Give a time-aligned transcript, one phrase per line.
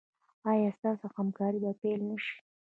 [0.51, 2.35] ایا ستاسو همکاري به پیل نه شي؟